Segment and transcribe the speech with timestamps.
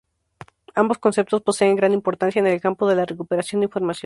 [0.73, 3.99] Ambos conceptos poseen gran importancia en el campo de la recuperación de información.